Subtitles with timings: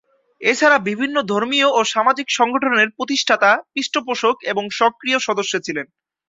[0.41, 5.85] এছাড়া বিভিন্ন ধর্মীয় ও সামাজিক সংগঠনের প্রতিষ্ঠাতা, পৃষ্ঠপোষক এবং সক্রিয় সদস্য ছিলেন।